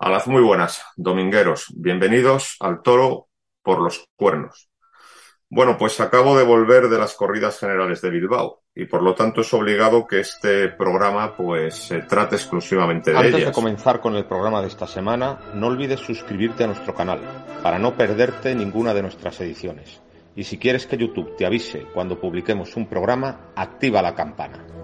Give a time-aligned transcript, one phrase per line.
[0.00, 1.66] las muy buenas, domingueros.
[1.74, 3.28] Bienvenidos al toro
[3.62, 4.68] por los cuernos.
[5.48, 9.42] Bueno, pues acabo de volver de las corridas generales de Bilbao y por lo tanto
[9.42, 13.46] es obligado que este programa pues se trate exclusivamente de Antes ellas.
[13.46, 17.20] de comenzar con el programa de esta semana, no olvides suscribirte a nuestro canal
[17.62, 20.02] para no perderte ninguna de nuestras ediciones.
[20.34, 24.75] Y si quieres que YouTube te avise cuando publiquemos un programa, activa la campana.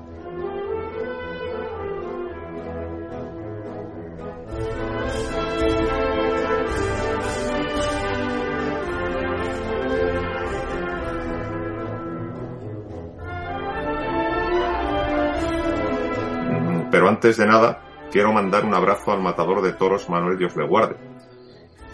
[17.12, 17.78] Antes de nada,
[18.10, 20.96] quiero mandar un abrazo al matador de toros Manuel Dios le guarde,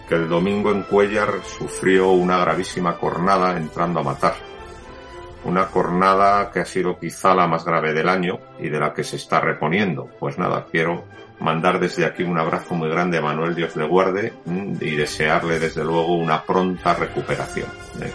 [0.08, 4.34] que el domingo en Cuellar sufrió una gravísima cornada entrando a matar.
[5.44, 9.02] Una cornada que ha sido quizá la más grave del año y de la que
[9.02, 10.08] se está reponiendo.
[10.20, 11.04] Pues nada, quiero
[11.40, 15.58] mandar desde aquí un abrazo muy grande a Manuel Dios le guarde mm, y desearle
[15.58, 17.68] desde luego una pronta recuperación,
[18.02, 18.12] ¿eh?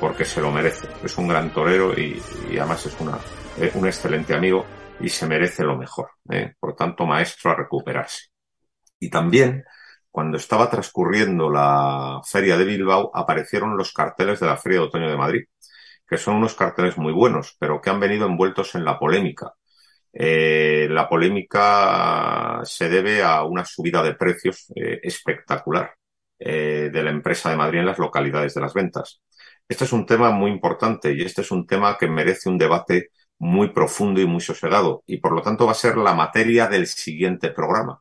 [0.00, 0.88] porque se lo merece.
[1.04, 2.22] Es un gran torero y,
[2.58, 2.96] además es
[3.60, 4.64] eh, un excelente amigo
[5.00, 6.10] y se merece lo mejor.
[6.30, 6.54] ¿eh?
[6.58, 8.28] Por tanto, maestro a recuperarse.
[8.98, 9.64] Y también,
[10.10, 15.10] cuando estaba transcurriendo la Feria de Bilbao, aparecieron los carteles de la Feria de Otoño
[15.10, 15.44] de Madrid,
[16.06, 19.52] que son unos carteles muy buenos, pero que han venido envueltos en la polémica.
[20.12, 25.94] Eh, la polémica se debe a una subida de precios eh, espectacular
[26.40, 29.20] de la empresa de Madrid en las localidades de las ventas.
[29.68, 33.10] Este es un tema muy importante y este es un tema que merece un debate
[33.38, 36.86] muy profundo y muy sosegado y por lo tanto va a ser la materia del
[36.86, 38.00] siguiente programa.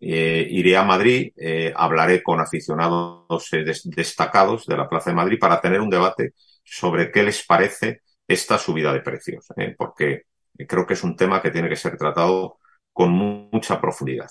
[0.00, 5.16] Eh, iré a Madrid, eh, hablaré con aficionados eh, des- destacados de la Plaza de
[5.16, 6.34] Madrid para tener un debate
[6.64, 9.46] sobre qué les parece esta subida de precios,
[9.78, 10.22] porque
[10.68, 12.58] creo que es un tema que tiene que ser tratado
[12.92, 14.28] con mu- mucha profundidad.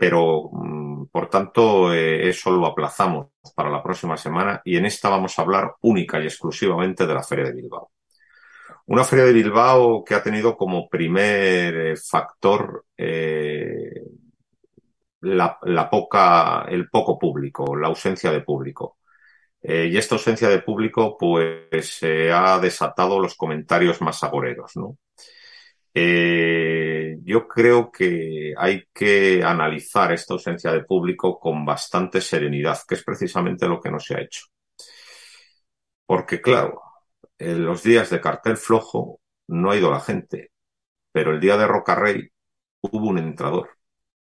[0.00, 5.38] Pero, mm, por tanto, eso lo aplazamos para la próxima semana y en esta vamos
[5.38, 7.90] a hablar única y exclusivamente de la Feria de Bilbao.
[8.86, 14.02] Una feria de Bilbao que ha tenido como primer eh, factor eh,
[15.20, 18.98] la, la poca, el poco público, la ausencia de público.
[19.62, 24.98] Eh, y esta ausencia de público, pues, eh, ha desatado los comentarios más agoreros, ¿no?
[25.94, 32.96] Eh, yo creo que hay que analizar esta ausencia de público con bastante serenidad, que
[32.96, 34.46] es precisamente lo que no se ha hecho.
[36.06, 36.80] Porque, claro,
[37.38, 40.52] en los días de cartel flojo no ha ido la gente,
[41.12, 42.30] pero el día de Rocarrey
[42.82, 43.70] hubo un entrador.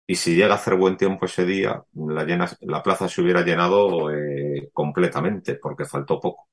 [0.08, 4.12] Y si llega a hacer buen tiempo ese día, la, la plaza se hubiera llenado
[4.12, 6.50] eh, completamente, porque faltó poco.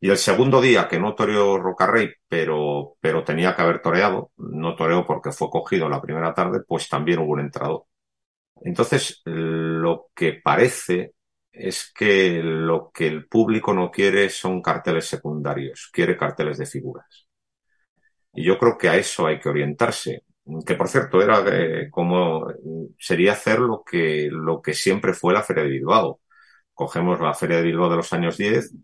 [0.00, 4.74] Y el segundo día, que no toreó Rocarrey, pero, pero tenía que haber toreado, no
[4.76, 7.84] toreó porque fue cogido la primera tarde, pues también hubo un entrador.
[8.62, 11.14] Entonces, lo que parece
[11.52, 17.26] es que lo que el público no quiere son carteles secundarios, quiere carteles de figuras.
[18.32, 20.24] Y yo creo que a eso hay que orientarse.
[20.66, 22.46] Que por cierto, era eh, como
[22.98, 26.20] sería hacer lo que, lo que siempre fue la Feria de Bilbao.
[26.74, 28.74] Cogemos la Feria de Bilbao de los años 10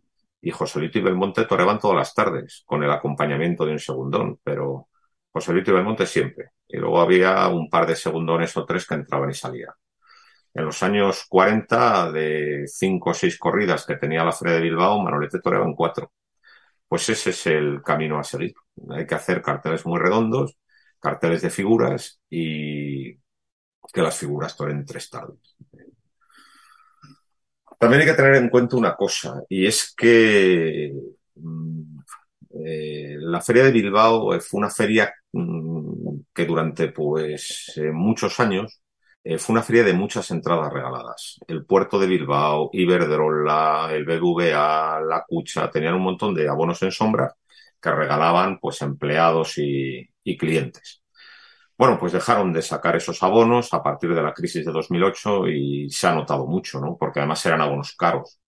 [0.43, 4.89] y Joselito y Belmonte toreaban todas las tardes con el acompañamiento de un segundón, pero
[5.33, 6.51] Joselito y Belmonte siempre.
[6.69, 9.73] Y luego había un par de segundones o tres que entraban y salían.
[10.57, 15.03] En los años 40, de cinco o seis corridas que tenía la Feria de Bilbao,
[15.03, 16.13] Manolete toreaba en cuatro.
[16.89, 18.55] Pues ese es el camino a seguir.
[18.91, 20.57] Hay que hacer carteles muy redondos,
[21.01, 23.15] carteles de figuras y
[23.93, 25.57] que las figuras toren tres tardes.
[27.79, 30.93] También hay que tener en cuenta una cosa, y es que
[31.35, 31.99] mm,
[32.65, 38.81] eh, la Feria de Bilbao fue una feria mm, que durante pues eh, muchos años
[39.29, 41.41] eh, fue una feria de muchas entradas regaladas.
[41.49, 46.93] El puerto de Bilbao, Iberdrola, el BBVA, la Cucha, tenían un montón de abonos en
[46.93, 47.35] sombra
[47.81, 50.09] que regalaban pues empleados y,
[50.39, 51.03] clientes.
[51.77, 55.91] Bueno, pues dejaron de sacar esos abonos a partir de la crisis de 2008 y
[55.91, 56.97] se ha notado mucho, ¿no?
[56.99, 58.41] Porque además eran abonos caros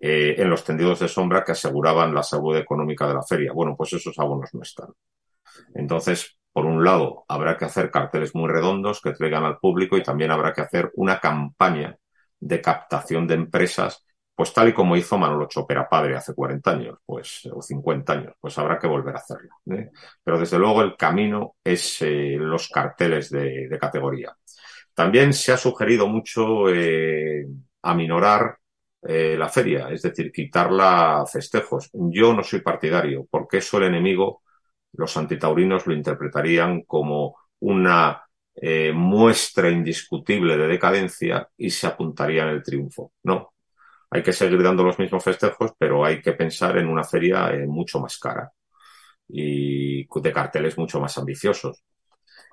[0.00, 3.52] eh, en los tendidos de sombra que aseguraban la salud económica de la feria.
[3.52, 4.88] Bueno, pues esos abonos no están.
[5.74, 10.02] Entonces, por un lado, habrá que hacer carteles muy redondos que traigan al público y
[10.02, 11.96] también habrá que hacer una campaña
[12.40, 14.04] de captación de empresas,
[14.34, 18.34] pues tal y como hizo Manolo Chopera padre hace 40 años, pues, o 50 años,
[18.40, 19.50] pues habrá que volver a hacerlo.
[19.70, 19.90] ¿eh?
[20.22, 24.36] Pero desde luego el camino es eh, los carteles de, categoría.
[24.94, 27.46] También se ha sugerido mucho eh,
[27.82, 28.58] aminorar
[29.00, 31.88] la feria, es decir, quitarla festejos.
[31.92, 34.42] Yo no soy partidario, porque eso el enemigo,
[34.98, 38.22] los antitaurinos lo interpretarían como una
[38.54, 43.12] eh, muestra indiscutible de decadencia y se apuntaría en el triunfo.
[43.22, 43.54] No,
[44.10, 47.66] hay que seguir dando los mismos festejos, pero hay que pensar en una feria eh,
[47.66, 48.52] mucho más cara
[49.28, 51.84] y de carteles mucho más ambiciosos.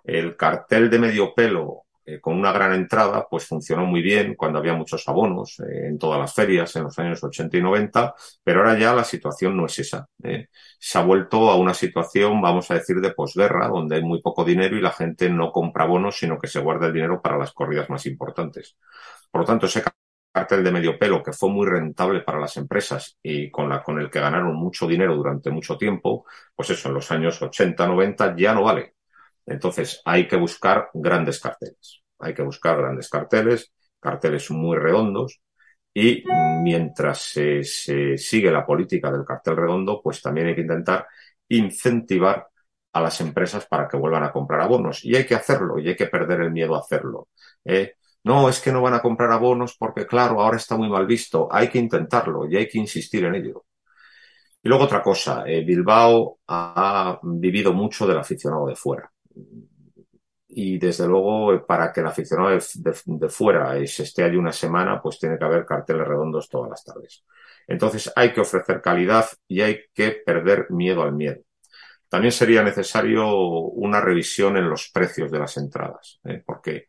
[0.04, 4.60] El cartel de medio pelo eh, con una gran entrada, pues funcionó muy bien cuando
[4.60, 8.13] había muchos abonos eh, en todas las ferias en los años 80 y 90,
[8.44, 10.07] pero ahora ya la situación no es esa.
[10.24, 10.48] Eh.
[10.80, 14.44] Se ha vuelto a una situación, vamos a decir, de posguerra, donde hay muy poco
[14.46, 17.54] dinero y la gente no compra bonos, sino que se guarda el dinero para las
[17.54, 18.78] corridas más importantes.
[19.31, 19.84] Por lo tanto, ese
[20.31, 24.00] cartel de medio pelo, que fue muy rentable para las empresas y con, la, con
[24.00, 26.25] el que ganaron mucho dinero durante mucho tiempo,
[26.56, 28.95] pues eso, en los años 80, 90 ya no vale.
[29.46, 32.04] Entonces hay que buscar grandes carteles.
[32.20, 35.42] Hay que buscar grandes carteles, carteles muy redondos.
[35.94, 36.24] Y
[36.64, 41.08] mientras se, sigue la política del cartel redondo, pues también hay que intentar
[41.48, 42.48] incentivar
[42.94, 45.04] a las empresas para que vuelvan a comprar abonos.
[45.06, 47.30] Y hay que hacerlo, y hay que perder el miedo a hacerlo.
[47.64, 47.96] ¿eh?
[48.24, 51.48] No, es que no van a comprar abonos porque, claro, ahora está muy mal visto.
[51.52, 53.66] Hay que intentarlo y hay que insistir en ello.
[54.64, 59.12] Y luego otra cosa, eh, Bilbao ha vivido mucho del aficionado de fuera
[60.48, 65.20] y desde luego para que el aficionado de, fuera se esté allí una semana, pues
[65.20, 67.26] tiene que haber carteles redondos todas las tardes.
[67.68, 71.42] Entonces hay que ofrecer calidad y hay que perder miedo al miedo.
[72.10, 76.42] También sería necesario una revisión en los precios de las entradas, ¿eh?
[76.46, 76.88] porque,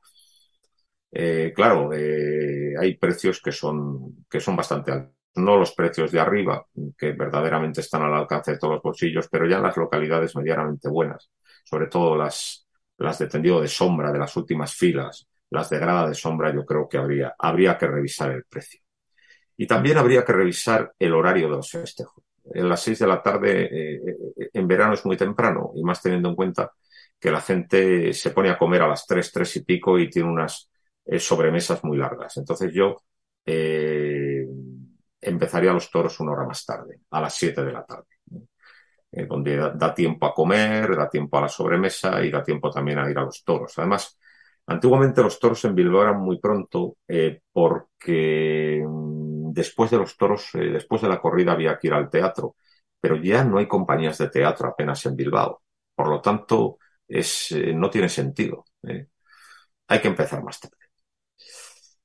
[1.10, 5.14] eh, claro, eh, hay precios que son, que son bastante altos.
[5.36, 6.66] No los precios de arriba,
[6.96, 10.88] que verdaderamente están al alcance de todos los bolsillos, pero ya en las localidades medianamente
[10.88, 11.30] buenas,
[11.66, 12.66] sobre todo las,
[12.98, 16.64] las de tendido de sombra de las últimas filas, las de grada de sombra, yo
[16.64, 18.80] creo que habría, habría que revisar el precio.
[19.56, 22.22] Y también habría que revisar el horario de los festejos.
[22.54, 24.00] En las seis de la tarde eh,
[24.38, 26.72] eh, en verano es muy temprano y más teniendo en cuenta
[27.18, 30.28] que la gente se pone a comer a las tres, tres y pico y tiene
[30.28, 30.70] unas
[31.04, 32.36] eh, sobremesas muy largas.
[32.36, 32.96] Entonces yo
[35.20, 38.15] empezaría los toros una hora más tarde, a las siete de la tarde.
[39.16, 42.98] Eh, donde da, tiempo a comer, da tiempo a la sobremesa y da tiempo también
[42.98, 43.72] a ir a los toros.
[43.78, 44.18] Además,
[44.66, 50.50] antiguamente los toros en Bilbao eran muy pronto eh, porque mm, después de los toros,
[50.54, 52.56] eh, después de la corrida había que ir al teatro,
[53.00, 55.62] pero ya no hay compañías de teatro apenas en Bilbao.
[55.94, 56.78] Por lo tanto,
[57.08, 58.64] es, no tiene sentido.
[59.88, 60.85] Hay que empezar más tarde.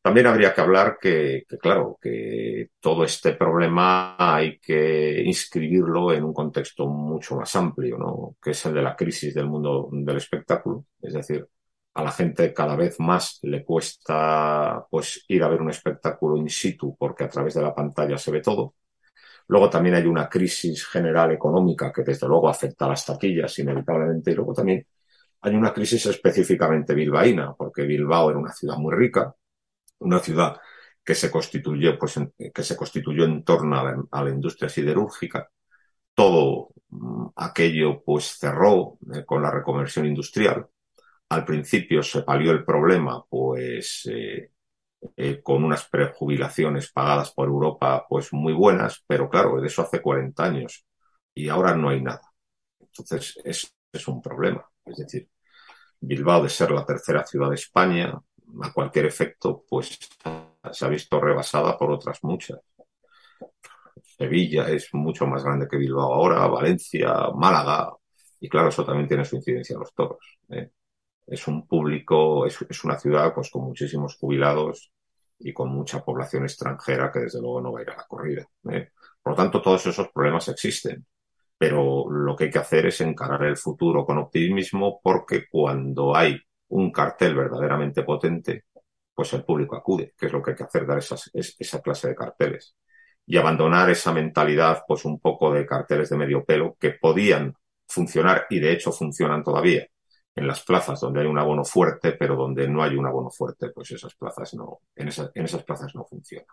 [0.02, 6.34] También habría que hablar que, claro, que todo este problema hay que inscribirlo en un
[6.34, 8.36] contexto mucho más amplio, ¿no?
[8.42, 10.86] Que es el de la crisis del mundo del espectáculo.
[11.02, 11.48] Es decir,
[11.94, 16.50] a la gente cada vez más le cuesta, pues, ir a ver un espectáculo in
[16.50, 18.76] situ porque a través de la pantalla se ve todo.
[19.48, 24.32] Luego también hay una crisis general económica que desde luego afecta a las taquillas inevitablemente
[24.32, 24.86] y luego también
[25.42, 29.36] hay una crisis específicamente bilbaína porque Bilbao era una ciudad muy rica,
[30.02, 30.58] una ciudad
[31.04, 32.20] que se constituyó, pues,
[32.54, 35.50] que se constituyó en torno a la, industria siderúrgica.
[36.14, 40.68] Todo mm, aquello, pues, cerró eh, con la reconversión industrial.
[41.30, 44.52] Al principio se palió el problema, pues, eh,
[45.18, 50.02] eh, con unas prejubilaciones pagadas por Europa, pues, muy buenas, pero claro, de eso hace
[50.02, 50.86] 40 años
[51.34, 52.22] y ahora no hay nada.
[52.80, 54.66] Entonces, es, es un problema.
[54.86, 55.30] Es decir,
[56.02, 58.20] Bilbao, de ser la tercera ciudad de España,
[58.64, 60.00] a cualquier efecto, pues
[60.72, 62.60] se ha visto rebasada por otras muchas.
[64.04, 67.92] Sevilla es mucho más grande que Bilbao ahora, Valencia, Málaga,
[68.42, 70.40] y claro, eso también tiene su incidencia en los toros.
[70.50, 70.72] ¿eh?
[71.28, 74.92] Es un público, es, una ciudad pues con muchísimos jubilados
[75.40, 78.48] y con mucha población extranjera que desde luego no va a ir a la corrida.
[78.72, 78.90] ¿eh?
[79.22, 81.06] Por lo tanto, todos esos problemas existen.
[81.56, 86.42] Pero lo que hay que hacer es encarar el futuro con optimismo porque cuando hay
[86.72, 88.66] un cartel verdaderamente potente,
[89.14, 92.10] pues el público acude, que es lo que hay que hacer, dar esas, esa clase
[92.10, 92.76] de carteles.
[93.26, 97.54] Y abandonar esa mentalidad, pues un poco de carteles de medio pelo que podían
[97.88, 99.86] funcionar y de hecho funcionan todavía
[100.36, 103.70] en las plazas donde hay un abono fuerte, pero donde no hay un abono fuerte,
[103.70, 106.48] pues esas plazas no, en, en esas plazas no funcionan.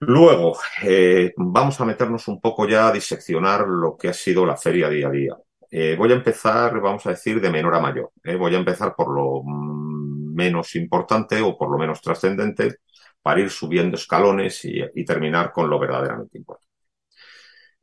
[0.00, 4.56] Luego, eh, vamos a meternos un poco ya a diseccionar lo que ha sido la
[4.56, 5.36] feria día a día.
[5.74, 8.12] Eh, voy a empezar, vamos a decir, de menor a mayor.
[8.22, 8.36] ¿eh?
[8.36, 12.76] Voy a empezar por lo menos importante o por lo menos trascendente
[13.22, 16.68] para ir subiendo escalones y, terminar con lo verdaderamente importante.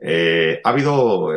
[0.01, 1.29] Eh, ha habido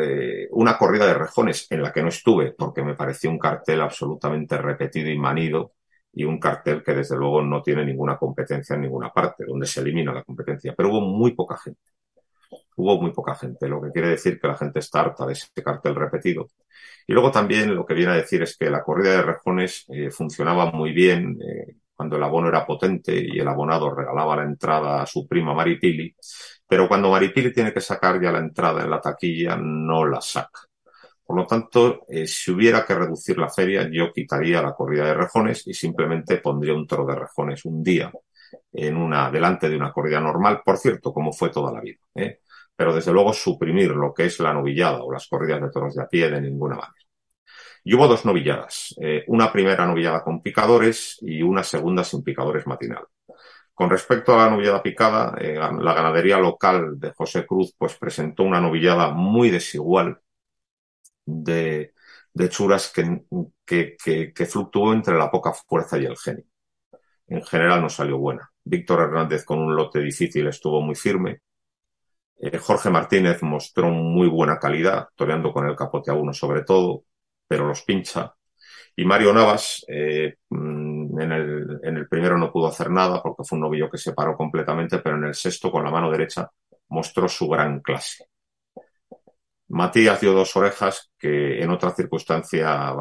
[0.51, 4.57] una corrida de rejones en la que no estuve porque me pareció un cartel absolutamente
[4.57, 5.73] repetido y manido
[6.13, 9.81] y un cartel que desde luego no tiene ninguna competencia en ninguna parte, donde se
[9.81, 11.81] elimina la competencia, pero hubo muy poca gente
[12.75, 15.47] hubo muy poca gente, lo que quiere decir que la gente está harta de ese
[15.63, 16.47] cartel repetido.
[17.07, 20.09] Y luego también lo que viene a decir es que la corrida de rejones eh,
[20.11, 25.01] funcionaba muy bien eh, cuando el abono era potente y el abonado regalaba la entrada
[25.01, 26.15] a su prima Maripili,
[26.67, 30.61] pero cuando Maripili tiene que sacar ya la entrada en la taquilla, no la saca.
[31.25, 35.13] Por lo tanto, eh, si hubiera que reducir la feria, yo quitaría la corrida de
[35.13, 38.11] rejones y simplemente pondría un toro de rejones un día
[38.71, 41.99] en una, delante de una corrida normal, por cierto, como fue toda la vida.
[42.15, 42.39] ¿eh?
[42.75, 46.03] pero desde luego suprimir lo que es la novillada o las corridas de toros de
[46.03, 46.93] a pie de ninguna manera.
[47.83, 52.65] Y hubo dos novilladas, eh, una primera novillada con picadores y una segunda sin picadores
[52.67, 53.05] matinal.
[53.73, 58.43] Con respecto a la novillada picada, eh, la ganadería local de José Cruz pues presentó
[58.43, 60.19] una novillada muy desigual
[61.25, 61.93] de,
[62.33, 63.23] de churas que,
[63.65, 66.45] que, que fluctuó entre la poca fuerza y el genio.
[67.33, 68.49] En general no salió buena.
[68.63, 71.41] Víctor Hernández con un lote difícil estuvo muy firme
[72.45, 77.05] eh, Jorge Martínez mostró muy buena calidad, toreando con el capote a uno sobre todo,
[77.47, 78.35] pero los pincha.
[78.97, 83.43] Y Mario Navas, eh, mm, en, el, en, el, primero no pudo hacer nada porque
[83.45, 86.49] fue un novillo que se paró completamente, pero en el sexto, con la mano derecha,
[86.89, 88.25] mostró su gran clase.
[89.73, 92.93] Matías dio dos orejas que en otra circunstancia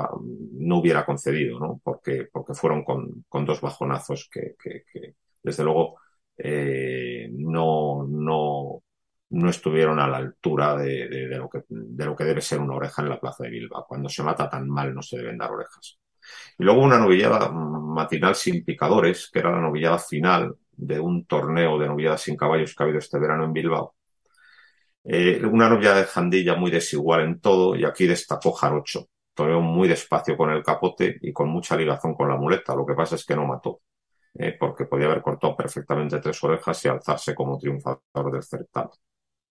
[0.52, 1.80] no hubiera concedido, ¿no?
[1.84, 5.98] Porque, porque fueron con, con dos bajonazos que, que, que desde luego,
[6.38, 8.82] eh, no, no,
[9.30, 12.76] no estuvieron a la altura de, de, lo que, de lo que debe ser una
[12.76, 13.84] oreja en la plaza de Bilbao.
[13.86, 15.98] Cuando se mata tan mal no se deben dar orejas.
[16.58, 21.78] Y luego una novillada matinal sin picadores, que era la novillada final de un torneo
[21.78, 23.94] de novilladas sin caballos que ha habido este verano en Bilbao.
[25.04, 29.08] Eh, una novillada de jandilla muy desigual en todo, y aquí destacó Jarocho.
[29.34, 32.74] Toreó muy despacio con el capote y con mucha ligazón con la muleta.
[32.74, 33.80] Lo que pasa es que no mató,
[34.34, 38.90] eh, porque podía haber cortado perfectamente tres orejas y alzarse como triunfador del certamen.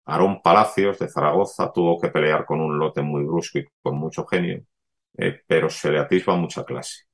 [0.06, 4.26] Aarón Palacios de Zaragoza tuvo que pelear con un lote muy brusco y con mucho
[4.26, 4.62] genio,
[5.18, 7.04] eh, pero se le atisba mucha clase.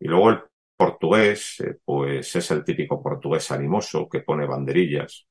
[0.00, 0.40] Y luego el
[0.76, 5.26] portugués, pues es el típico portugués animoso que pone banderillas.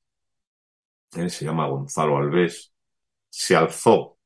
[1.16, 2.72] Él se llama Gonzalo Alves.
[3.28, 4.18] Se alzó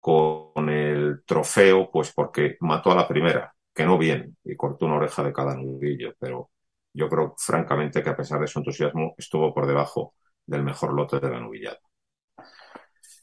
[0.00, 4.96] con el trofeo, pues porque mató a la primera, que no bien, y cortó una
[4.96, 6.50] oreja de cada nudillo, pero
[6.92, 10.14] yo creo francamente que a pesar de su entusiasmo estuvo por debajo
[10.46, 11.78] del mejor lote de la novillada.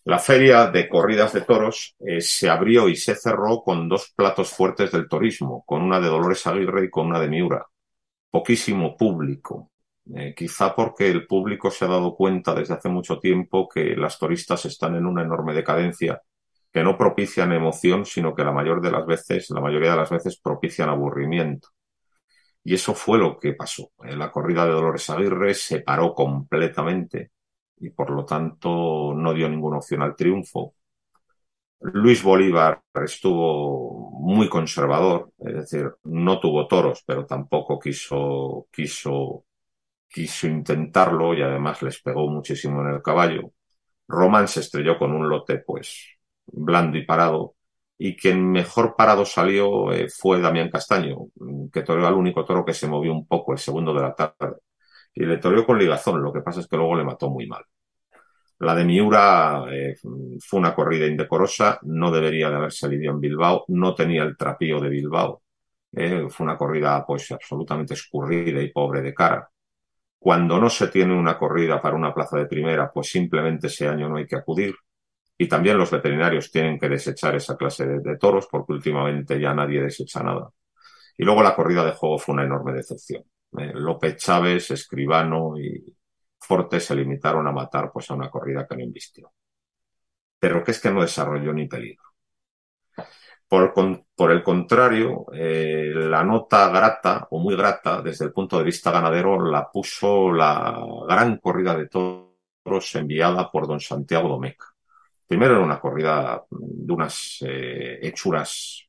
[0.06, 4.52] La feria de corridas de toros eh, se abrió y se cerró con dos platos
[4.52, 7.68] fuertes del turismo, con una de Dolores Aguirre y con una de Miura.
[8.32, 9.71] Poquísimo público,
[10.16, 14.18] eh, quizá porque el público se ha dado cuenta desde hace mucho tiempo que las
[14.20, 16.22] turistas están en una enorme decadencia,
[16.72, 20.10] que no propician emoción, sino que la mayor de las veces, la mayoría de las
[20.10, 21.70] veces propician aburrimiento.
[22.64, 23.92] Y eso fue lo que pasó.
[24.04, 27.32] En la corrida de Dolores Aguirre se paró completamente
[27.80, 30.76] y por lo tanto no dio ninguna opción al triunfo.
[31.82, 39.46] Luis Bolívar estuvo muy conservador, es decir, no tuvo toros, pero tampoco quiso, quiso,
[40.12, 43.52] quiso intentarlo y además les pegó muchísimo en el caballo.
[44.08, 47.56] Román se estrelló con un lote, pues, blando y parado,
[47.98, 51.18] y quien mejor parado salió eh, fue Damián Castaño,
[51.72, 54.58] que toreó al único toro que se movió un poco, el segundo de la tarde.
[55.14, 57.64] Y le toreó con ligazón, lo que pasa es que luego le mató muy mal.
[58.60, 59.96] La de Miura eh,
[60.40, 64.80] fue una corrida indecorosa, no debería de haber salido en Bilbao, no tenía el trapío
[64.80, 65.44] de Bilbao.
[65.94, 69.51] Eh, fue una corrida pues absolutamente escurrida y pobre de cara.
[70.22, 74.08] Cuando no se tiene una corrida para una plaza de primera, pues simplemente ese año
[74.08, 74.76] no hay que acudir
[75.36, 79.82] y también los veterinarios tienen que desechar esa clase de, toros porque últimamente ya nadie
[79.82, 80.52] desecha nada.
[81.18, 83.24] Y luego la corrida de juego fue una enorme decepción.
[83.58, 85.84] Eh, López Chávez, Escribano y
[86.38, 89.34] Forte se limitaron a matar pues a una corrida que no invistió.
[90.38, 92.04] Pero que es que no desarrolló ni peligro.
[93.52, 98.92] Por, el contrario, eh, la nota grata o muy grata desde el punto de vista
[98.92, 104.68] ganadero la puso la gran corrida de toros enviada por don Santiago Domeca
[105.28, 108.88] Primero era una corrida de unas eh, hechuras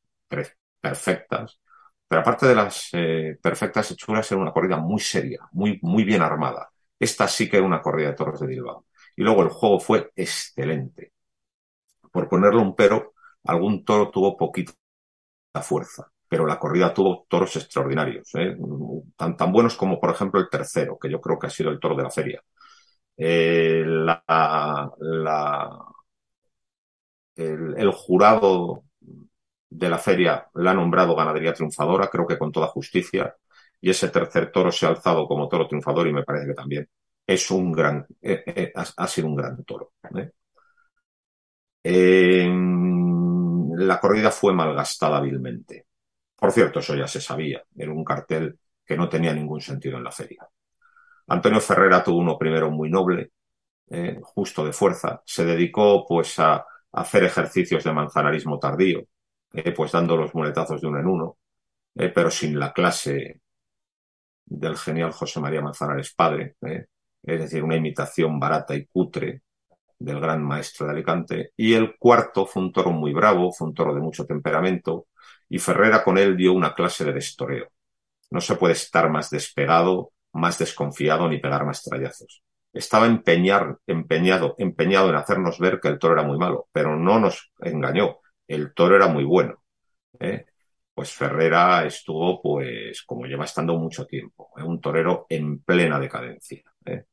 [0.79, 1.59] perfectas,
[2.07, 6.21] pero aparte de las eh, perfectas hechuras era una corrida muy seria, muy, muy bien
[6.21, 6.69] armada.
[6.97, 8.85] Esta sí que era una corrida de toros de Bilbao.
[9.17, 11.11] Y luego el juego fue excelente.
[12.13, 13.12] Por ponerle un pero,
[13.45, 14.73] algún toro tuvo poquita
[15.61, 18.55] fuerza, pero la corrida tuvo toros extraordinarios, ¿eh?
[19.15, 21.79] tan, tan buenos como por ejemplo el tercero, que yo creo que ha sido el
[21.79, 22.41] toro de la feria.
[23.17, 23.83] Eh,
[27.35, 28.83] el, jurado
[29.69, 33.35] de la feria la ha nombrado ganadería triunfadora, creo que con toda justicia,
[33.81, 36.89] y ese tercer toro se ha alzado como toro triunfador y me parece que también
[37.27, 39.93] es un gran, eh, ha, sido un gran toro.
[43.77, 45.87] La corrida fue malgastada hábilmente.
[46.35, 50.03] Por cierto, eso ya se sabía, era un cartel que no tenía ningún sentido en
[50.03, 50.47] la feria.
[51.27, 53.31] Antonio Ferrera tuvo uno primero muy noble,
[53.89, 55.21] eh, justo de fuerza.
[55.25, 59.03] Se dedicó pues a, hacer ejercicios de manzanarismo tardío,
[59.53, 61.37] eh, pues dando los muletazos de uno en uno,
[61.95, 63.41] eh, pero sin la clase
[64.45, 69.41] del genial José María Manzanares padre, es decir, una imitación barata y cutre
[69.99, 71.51] del gran maestro de Alicante.
[71.57, 75.07] Y el cuarto fue un toro muy bravo, fue un toro de mucho temperamento,
[75.49, 77.67] y Ferrera con él dio una clase de destoreo.
[78.31, 82.43] No se puede estar más despegado más desconfiado ni pegar más trayazos.
[82.71, 87.19] Estaba empeñar, empeñado, empeñado en hacernos ver que el toro era muy malo, pero no
[87.19, 88.17] nos engañó.
[88.47, 89.63] El toro era muy bueno.
[90.19, 90.45] ¿eh?
[90.93, 94.63] Pues Ferrera estuvo, pues, como lleva estando mucho tiempo, ¿eh?
[94.63, 96.63] un torero en plena decadencia.
[96.85, 97.05] ¿eh?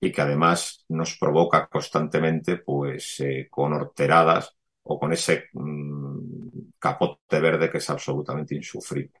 [0.00, 7.40] Y que además nos provoca constantemente, pues, eh, con horteradas o con ese mmm, capote
[7.40, 9.12] verde que es absolutamente insufrible.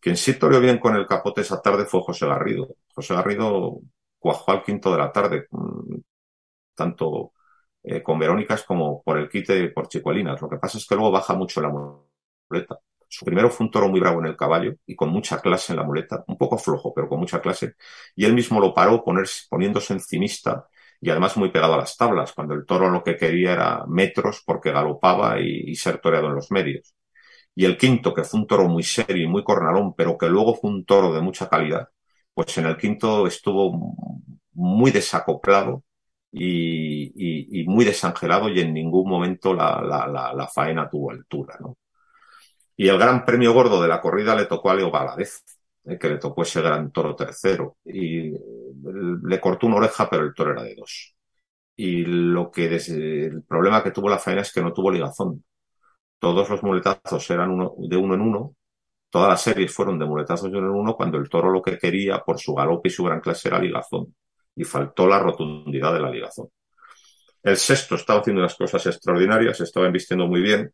[0.00, 2.76] Quien sí toreó bien con el capote esa tarde fue José Garrido.
[2.94, 3.80] José Garrido
[4.18, 5.96] cuajó al quinto de la tarde, mm,
[6.74, 7.32] tanto
[7.82, 10.40] eh, con Verónicas como por el quite por Chicuelinas.
[10.42, 12.80] Lo que pasa es que luego baja mucho la muleta.
[13.10, 15.78] Su primero fue un toro muy bravo en el caballo y con mucha clase en
[15.78, 17.74] la muleta, un poco flojo, pero con mucha clase.
[18.16, 20.68] Y él mismo lo paró ponerse, poniéndose encimista
[21.00, 24.42] y además muy pegado a las tablas, cuando el toro lo que quería era metros
[24.46, 26.94] porque galopaba y, ser toreado en los medios
[27.54, 30.54] y el quinto, que fue un toro muy serio y muy cornalón, pero que luego
[30.54, 31.88] fue un toro de mucha calidad,
[32.34, 33.96] pues en el quinto estuvo
[34.52, 35.84] muy desacoplado
[36.32, 39.82] y, muy desangelado y en ningún momento la,
[40.34, 41.56] la, faena tuvo altura.
[41.60, 41.76] ¿no?
[42.80, 45.44] Y el gran premio gordo de la corrida le tocó a Leo Valadez,
[45.84, 47.76] eh, que le tocó ese gran toro tercero.
[47.84, 51.14] Y le cortó una oreja, pero el toro era de dos.
[51.76, 55.44] Y lo que el problema que tuvo la faena es que no tuvo ligazón
[56.20, 58.54] todos los muletazos eran uno, de uno en uno,
[59.08, 61.78] todas las series fueron de muletazos de uno en uno, cuando el toro lo que
[61.78, 64.14] quería por su galope y su gran clase era ligazón,
[64.54, 66.48] y faltó la rotundidad de la ligazón.
[67.42, 70.72] El sexto estaba haciendo unas cosas extraordinarias, estaba embistiendo muy bien,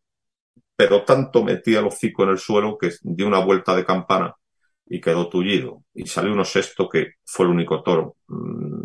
[0.77, 4.35] pero tanto metía el hocico en el suelo que dio una vuelta de campana
[4.85, 5.83] y quedó tullido.
[5.93, 8.83] Y salió uno sexto que fue el único toro mmm,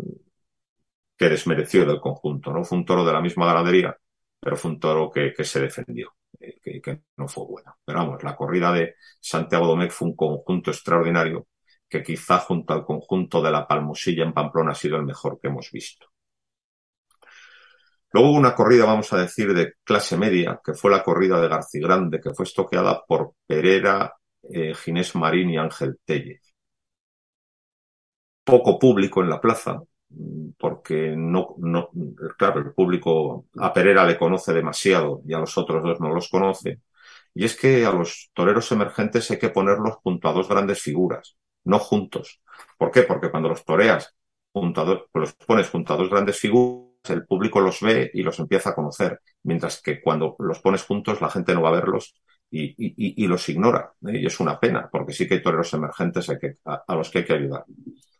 [1.17, 2.51] que desmereció del conjunto.
[2.51, 3.95] No fue un toro de la misma ganadería,
[4.39, 7.75] pero fue un toro que, se defendió que, que, no fue buena.
[7.85, 11.47] Pero vamos, la corrida de Santiago Domecq fue un conjunto extraordinario
[11.87, 15.49] que quizá junto al conjunto de la Palmosilla en Pamplona ha sido el mejor que
[15.49, 16.07] hemos visto.
[18.13, 21.49] Luego hubo una corrida, vamos a decir, de clase media, que fue la corrida de
[21.81, 26.53] Grande, que fue estoqueada por Pereira, eh, Ginés Marín y Ángel Tellez.
[28.43, 29.81] Poco público en la plaza,
[30.57, 31.89] porque no, no,
[32.37, 36.29] claro, el público a Pereira le conoce demasiado y a los otros dos no los
[36.29, 36.81] conoce.
[37.33, 41.37] Y es que a los toreros emergentes hay que ponerlos junto a dos grandes figuras,
[41.63, 42.41] no juntos.
[42.77, 43.03] ¿Por qué?
[43.03, 44.13] Porque cuando los toreas
[44.51, 48.23] junto a dos, los pones junto a dos grandes figuras, el público los ve y
[48.23, 51.73] los empieza a conocer, mientras que cuando los pones juntos la gente no va a
[51.73, 52.15] verlos
[52.49, 53.91] y, los ignora.
[54.07, 54.19] ¿eh?
[54.19, 57.09] Y es una pena, porque sí que hay toreros emergentes hay que, a, a los
[57.09, 57.65] que hay que ayudar.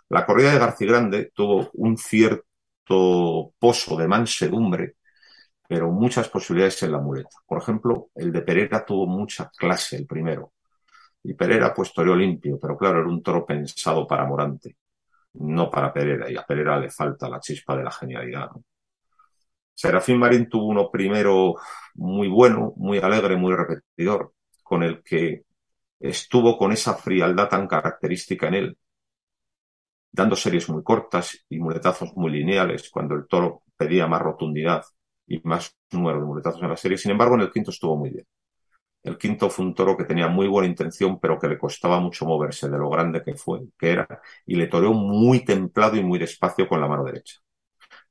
[0.10, 4.96] La corrida de García Grande tuvo un cierto pozo de mansedumbre,
[5.68, 7.38] pero muchas posibilidades en la muleta.
[7.48, 10.54] Por ejemplo, el de Pereira tuvo mucha clase, el primero.
[11.24, 14.78] Y Pereira pues toreó limpio, pero claro, era un toro pensado para Morante,
[15.34, 18.50] no para Pereira, y a Pereira le falta la chispa de la genialidad.
[19.76, 21.56] Serafín Marín tuvo uno primero
[21.96, 24.34] muy bueno, muy alegre, muy repetidor,
[24.64, 25.44] con el que
[26.00, 28.78] estuvo con esa frialdad tan característica en él,
[30.12, 34.84] dando series muy cortas y muletazos muy lineales cuando el toro pedía más rotundidad
[35.28, 36.98] y más número de muletazos en la serie.
[36.98, 38.26] Sin embargo, en el quinto estuvo muy bien.
[39.04, 42.26] El quinto fue un toro que tenía muy buena intención, pero que le costaba mucho
[42.26, 44.08] moverse de lo grande que fue, que era,
[44.48, 47.38] y le toreó muy templado y muy despacio con la mano derecha.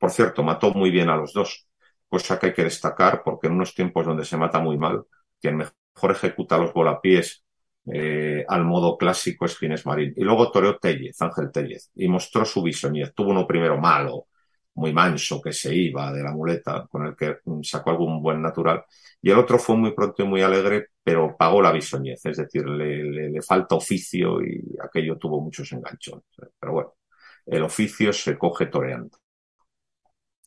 [0.03, 1.69] Por cierto, mató muy bien a los dos,
[2.09, 5.05] cosa que hay que destacar porque en unos tiempos donde se mata muy mal,
[5.41, 7.45] quien mejor ejecuta los volapiés
[7.87, 10.13] eh, al modo clásico es Ginés Marín.
[10.17, 12.67] Y luego toreó Tellez, Ángel Tellez, y mostró su.
[12.67, 12.73] Y
[13.15, 14.27] tuvo uno primero malo,
[14.75, 18.85] muy manso que se iba de la muleta, con el que sacó algún buen natural.
[19.21, 22.69] Y el otro fue muy pronto y muy alegre, pero pagó la bisoñez, es decir,
[22.69, 26.25] le, le, falta oficio y aquello tuvo muchos enganchones.
[26.59, 26.95] Pero bueno,
[27.47, 29.22] el oficio se coge toreando.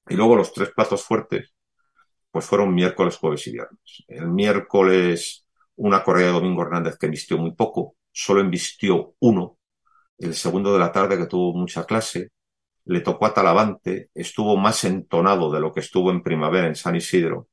[0.08, 1.54] Y luego los tres platos fuertes,
[2.32, 4.04] pues fueron miércoles, jueves y viernes.
[4.08, 5.46] El miércoles
[5.78, 9.58] una correa de Domingo Hernández que vistió muy poco, solo embistió uno.
[10.18, 12.32] El segundo de la tarde que tuvo mucha clase,
[12.86, 16.96] le tocó a Talavante, estuvo más entonado de lo que estuvo en primavera en San
[16.96, 17.50] Isidro,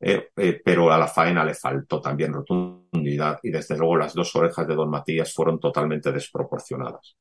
[0.00, 4.34] eh, eh, pero a la faena le faltó también rotundidad y desde luego las dos
[4.36, 7.16] orejas de don Matías fueron totalmente desproporcionadas.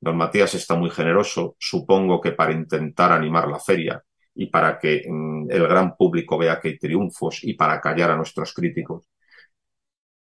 [0.00, 4.02] Don Matías está muy generoso, supongo que para intentar animar la feria
[4.34, 8.16] y para que mm, el gran público vea que hay triunfos y para callar a
[8.16, 9.04] nuestros críticos.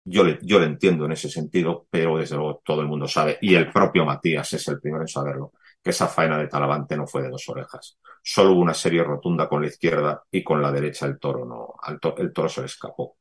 [0.05, 3.39] Yo le, yo le entiendo en ese sentido, pero desde luego todo el mundo sabe,
[3.43, 7.07] y el propio Matías es el primero en saberlo, que esa faena de Talavante no
[7.07, 7.99] fue de dos orejas.
[8.23, 11.75] Solo hubo una serie rotunda con la izquierda y con la derecha el toro no,
[12.17, 13.19] el toro se le escapó.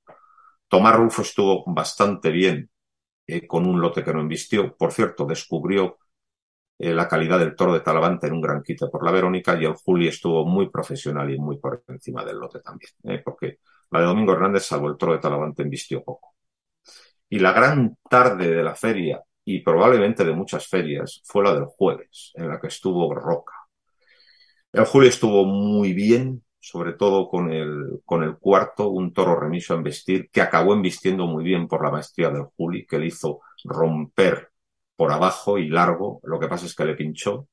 [0.67, 2.69] Tomás Rufo estuvo bastante bien
[3.27, 4.75] eh, con un lote que no embistió.
[4.75, 5.97] Por cierto, descubrió
[6.79, 9.65] eh, la calidad del toro de Talavante en un gran quite por la Verónica y
[9.65, 13.59] el Juli estuvo muy profesional y muy por encima del lote también, eh, porque
[13.91, 16.35] la de Domingo Hernández, salvo el toro de Talavante, embistió poco.
[17.27, 21.65] Y la gran tarde de la feria y probablemente de muchas ferias fue la del
[21.65, 23.55] jueves, en la que estuvo Roca.
[24.71, 29.73] El Julio estuvo muy bien, sobre todo con el, con el cuarto, un toro remiso
[29.73, 33.41] a embestir, que acabó embistiendo muy bien por la maestría del Juli, que le hizo
[33.65, 34.49] romper
[34.99, 37.47] por abajo y largo, lo que pasa es que le pinchó.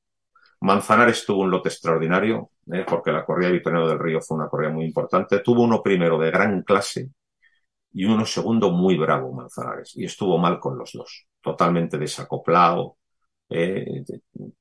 [0.59, 2.83] Manzanares tuvo un lote extraordinario, ¿eh?
[2.85, 5.39] porque la corrida de del Río fue una corrida muy importante.
[5.39, 7.09] Tuvo uno primero de gran clase
[7.93, 12.97] y uno segundo muy bravo, Manzanares, y estuvo mal con los dos totalmente desacoplado,
[13.47, 14.03] eh,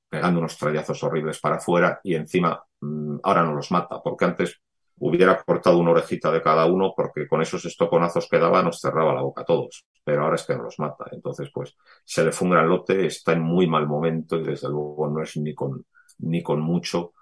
[0.08, 4.60] pegando unos trayazos horribles para afuera y encima mm, ahora no los mata, porque antes
[4.98, 9.12] hubiera cortado una orejita de cada uno porque con esos estoconazos que daba nos cerraba
[9.12, 11.06] la boca a todos, pero ahora es que no los mata.
[11.10, 14.68] Entonces, pues se le fue un gran lote, está en muy mal momento y desde
[14.68, 15.84] luego no es ni con,
[16.18, 17.12] ni con mucho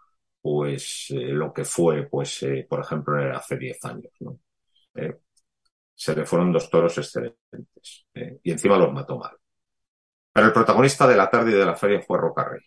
[0.43, 4.13] pues eh, lo que fue, pues, eh, por ejemplo, hace 10 años.
[4.21, 4.39] ¿no?
[5.95, 8.07] se le fueron dos toros excelentes
[8.43, 9.37] y encima los mató mal.
[10.33, 12.61] Pero el protagonista de la tarde y de la feria fue Rocarrey.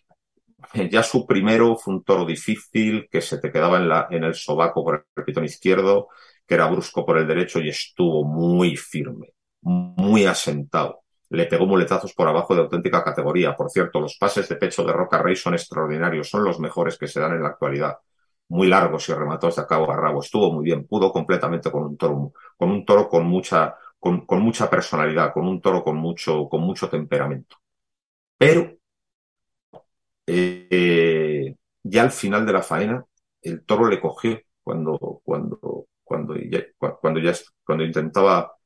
[0.90, 4.34] Ya su primero fue un toro difícil que se te quedaba en, la, en el
[4.34, 6.08] sobaco por el pitón izquierdo,
[6.46, 11.02] que era brusco por el derecho y estuvo muy firme, muy asentado.
[11.30, 13.54] Le pegó muletazos por abajo de auténtica categoría.
[13.54, 17.06] Por cierto, los pases de pecho de Roca Rey son extraordinarios, son los mejores que
[17.06, 17.98] se dan en la actualidad.
[18.48, 20.20] Muy largos y rematados de cabo a rabo.
[20.22, 24.70] Estuvo muy bien, pudo completamente con un toro, con un toro con mucha, con, mucha
[24.70, 27.56] personalidad, con un toro con mucho, con mucho temperamento.
[28.38, 28.78] Pero
[30.26, 33.04] eh, ya al final de la faena,
[33.42, 37.32] el toro le cogió cuando, cuando, cuando, ya, cuando, ya,
[37.64, 38.57] cuando intentaba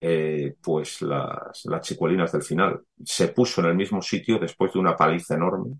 [0.00, 2.80] eh, pues las, las chicuelinas del final.
[3.04, 5.76] Se puso en el mismo sitio después de una paliza enorme.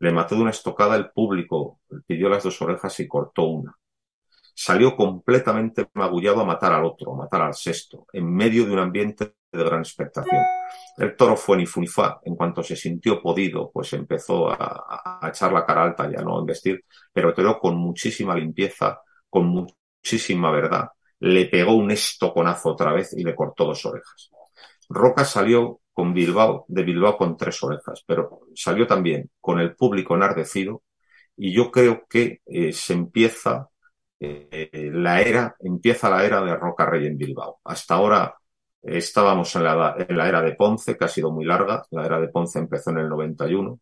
[0.00, 3.76] Le mató de una estocada el público, pidió las dos orejas y cortó una
[4.56, 8.78] salió completamente magullado a matar al otro, a matar al sexto, en medio de un
[8.78, 10.42] ambiente de gran expectación.
[10.96, 12.20] El toro fue ni funifa.
[12.24, 16.82] En cuanto se sintió podido, pues empezó a, echar la cara alta ya no investir,
[17.12, 20.88] pero tiró con muchísima limpieza, con muchísima verdad.
[21.20, 24.30] Le pegó un estoconazo otra vez y le cortó dos orejas.
[24.88, 30.14] Roca salió con Bilbao, de Bilbao con tres orejas, pero salió también con el público
[30.14, 30.82] enardecido
[31.36, 33.68] y yo creo que eh, se empieza
[34.20, 37.60] eh, la era, empieza la era de Roca Rey en Bilbao.
[37.64, 38.34] Hasta ahora
[38.82, 41.82] estábamos en la, en la, era de Ponce, que ha sido muy larga.
[41.90, 43.80] La era de Ponce empezó en el 91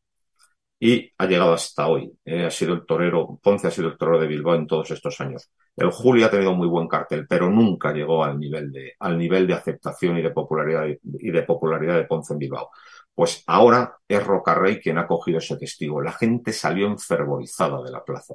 [0.81, 2.12] y ha llegado hasta hoy.
[2.25, 5.20] Eh, ha sido el torero, Ponce ha sido el torero de Bilbao en todos estos
[5.20, 5.51] años.
[5.77, 9.47] El Juli ha tenido muy buen cartel, pero nunca llegó al nivel de, al nivel
[9.47, 12.71] de aceptación y de popularidad y de popularidad de Ponce en Bilbao.
[13.13, 16.01] Pues ahora es Roca Rey quien ha cogido ese testigo.
[16.01, 18.35] La gente salió enfervorizada de la plaza.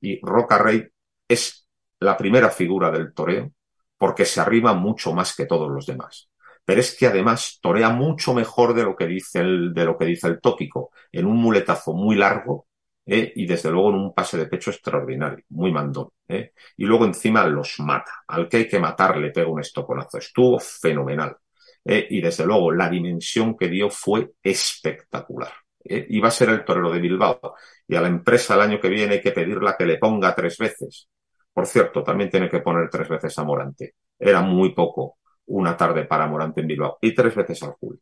[0.00, 0.86] Y Roca Rey
[1.28, 1.66] es
[2.00, 3.52] la primera figura del toreo
[3.96, 6.28] porque se arriba mucho más que todos los demás.
[6.64, 10.04] Pero es que además torea mucho mejor de lo que dice el, de lo que
[10.06, 12.66] dice el tópico, en un muletazo muy largo
[13.06, 13.32] ¿eh?
[13.34, 16.08] y desde luego en un pase de pecho extraordinario, muy mandón.
[16.28, 16.52] ¿eh?
[16.76, 18.12] Y luego encima los mata.
[18.28, 20.18] Al que hay que matar le pega un estoconazo.
[20.18, 21.36] Estuvo fenomenal.
[21.84, 22.06] ¿eh?
[22.10, 25.52] Y desde luego la dimensión que dio fue espectacular.
[25.84, 26.06] ¿eh?
[26.10, 27.54] Iba a ser el torero de Bilbao.
[27.86, 30.58] Y a la empresa el año que viene hay que pedirla que le ponga tres
[30.58, 31.08] veces.
[31.52, 33.94] Por cierto, también tiene que poner tres veces a Morante.
[34.18, 36.98] Era muy poco una tarde para Morante en Bilbao.
[37.00, 38.00] Y tres veces al Julio.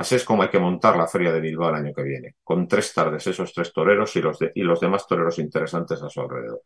[0.00, 2.66] Así es como hay que montar la Feria de Bilbao el año que viene, con
[2.66, 6.62] tres tardes esos tres toreros y los, demás toreros interesantes a su alrededor.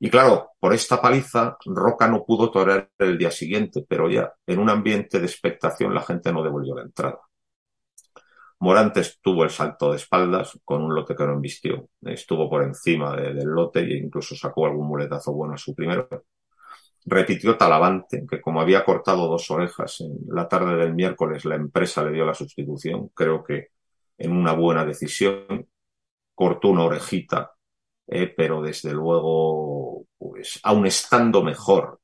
[0.00, 4.58] Y claro, por esta paliza, Roca no pudo torear el día siguiente, pero ya en
[4.58, 7.20] un ambiente de expectación la gente no devolvió la entrada.
[8.58, 11.88] Morantes tuvo el salto de espaldas con un lote que no embistió.
[12.02, 16.08] Estuvo por encima del lote e incluso sacó algún muletazo bueno a su primero.
[17.10, 22.04] Repitió Talavante, que como había cortado dos orejas en la tarde del miércoles, la empresa
[22.04, 23.08] le dio la sustitución.
[23.14, 23.68] Creo que
[24.18, 25.68] en una buena decisión.
[26.34, 27.52] Cortó una orejita,
[28.06, 32.00] eh, pero desde luego, pues, aun estando mejor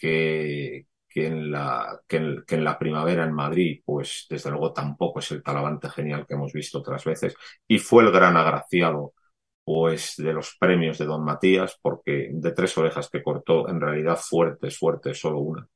[0.00, 5.30] que, que en la, que en, la primavera en Madrid, pues desde luego tampoco es
[5.32, 7.34] el talavante genial que hemos visto otras veces.
[7.66, 9.14] Y fue el gran agraciado,
[9.68, 14.16] pues, de los premios de Don Matías, porque de tres orejas que cortó, en realidad
[14.16, 15.68] fuerte, fuerte, solo una.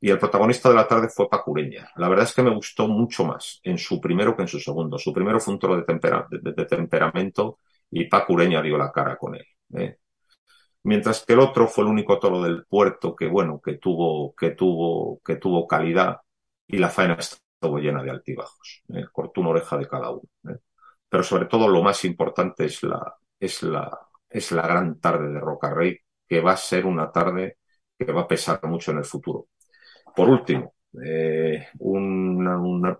[0.00, 1.90] Y el protagonista de la tarde fue Pacureña.
[1.96, 4.96] La verdad es que me gustó mucho más en su primero que en su segundo.
[4.96, 7.58] Su primero fue un toro de, temperamento
[7.90, 9.44] y Pacureña dio la cara con él.
[9.74, 9.98] ¿eh?
[10.84, 14.52] mientras que el otro fue el único toro del puerto que, bueno, que tuvo, que
[14.52, 16.16] tuvo, que tuvo calidad
[16.66, 18.84] y la faena estuvo llena de altibajos.
[18.94, 19.04] ¿eh?
[19.12, 20.22] Cortó una oreja de cada uno.
[20.48, 20.58] ¿eh?
[21.08, 25.40] Pero sobre todo lo más importante es la, es la, es la gran tarde de
[25.40, 27.58] Roca Rey, que va a ser una tarde
[27.98, 29.48] que va a pesar mucho en el futuro.
[30.16, 32.96] Por último, eh, una, una,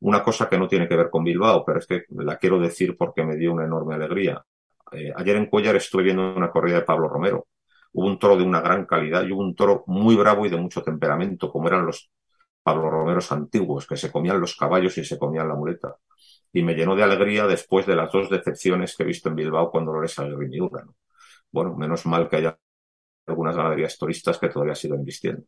[0.00, 2.96] una cosa que no tiene que ver con Bilbao, pero es que la quiero decir
[2.96, 4.42] porque me dio una enorme alegría.
[4.92, 7.46] Eh, ayer en Cuellar estuve viendo una corrida de Pablo Romero.
[7.92, 10.56] Hubo un toro de una gran calidad y hubo un toro muy bravo y de
[10.56, 12.10] mucho temperamento, como eran los
[12.62, 15.96] Pablo Romeros antiguos, que se comían los caballos y se comían la muleta.
[16.52, 19.70] Y me llenó de alegría después de las dos decepciones que he visto en Bilbao
[19.70, 20.96] cuando Dolores Alegrín y ¿no?
[21.50, 22.58] Bueno, menos mal que haya
[23.26, 25.44] algunas ganaderías turistas que todavía siguen vistiendo.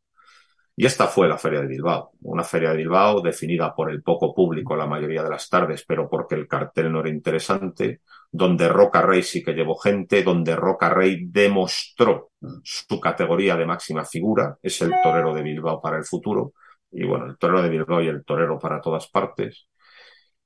[0.74, 4.34] Y esta fue la Feria de Bilbao, una Feria de Bilbao definida por el poco
[4.34, 9.02] público la mayoría de las tardes, pero porque el cartel no era interesante, donde Roca
[9.02, 12.30] Rey sí que llevó gente, donde Roca Rey demostró
[12.64, 16.54] su categoría de máxima figura, es el torero de Bilbao para el futuro,
[16.90, 19.66] y bueno, el torero de Bilbao y el torero para todas partes.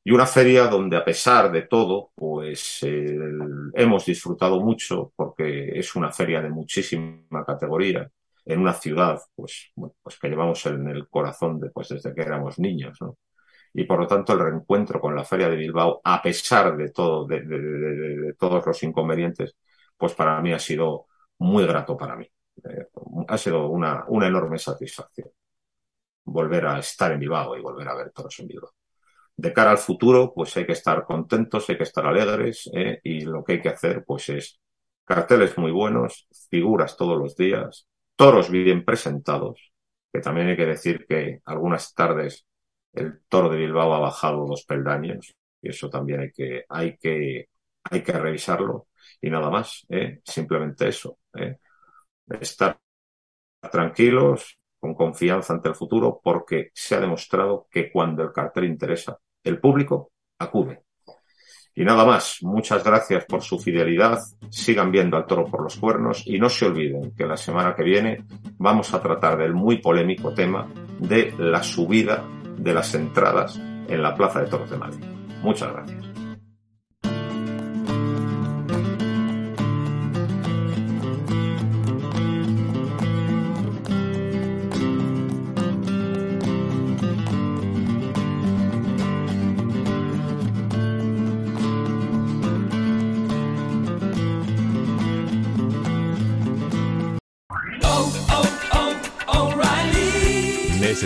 [0.06, 3.18] Y una feria donde a pesar de todo, pues eh,
[3.74, 8.08] hemos disfrutado mucho porque es una feria de muchísima categoría
[8.44, 12.60] en una ciudad, pues, pues que llevamos en el corazón de, pues, desde que éramos
[12.60, 13.18] niños, ¿no?
[13.74, 17.26] Y por lo tanto el reencuentro con la Feria de Bilbao, a pesar de todo,
[17.26, 19.56] de, todos los inconvenientes,
[19.96, 21.06] pues para mí ha sido
[21.38, 22.26] muy grato para mí.
[22.64, 22.86] Eh,
[23.28, 25.30] ha sido una, enorme satisfacción
[26.24, 28.72] volver a estar en Bilbao y volver a ver todos en Bilbao.
[29.36, 33.00] De cara al futuro, pues hay que estar contentos, hay que estar alegres ¿eh?
[33.02, 34.60] y lo que hay que hacer, pues es
[35.04, 39.72] carteles muy buenos, figuras todos los días, toros bien presentados,
[40.12, 42.46] que también hay que decir que algunas tardes
[42.94, 47.48] el toro de Bilbao ha bajado dos peldaños y eso también hay que, hay que,
[47.84, 48.88] hay que revisarlo
[49.20, 50.20] y nada más, ¿eh?
[50.24, 51.58] simplemente eso, ¿eh?
[52.40, 52.78] estar
[53.70, 59.18] tranquilos, con confianza ante el futuro, porque se ha demostrado que cuando el cartel interesa,
[59.42, 60.82] el público acude.
[61.74, 64.18] Y nada más, muchas gracias por su fidelidad,
[64.48, 67.82] sigan viendo al toro por los cuernos y no se olviden que la semana que
[67.82, 68.24] viene
[68.58, 70.66] vamos a tratar del muy polémico tema
[70.98, 72.24] de la subida
[72.56, 75.04] de las entradas en la Plaza de Toros de Madrid.
[75.42, 76.15] Muchas gracias.